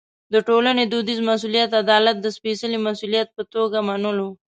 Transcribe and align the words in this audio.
د 0.33 0.35
ټولنې 0.47 0.83
دودیز 0.91 1.19
مسوولیت 1.29 1.71
عدالت 1.83 2.15
د 2.21 2.27
سپېڅلي 2.37 2.79
مسوولیت 2.87 3.27
په 3.35 3.43
توګه 3.53 3.77
منلو. 3.87 4.29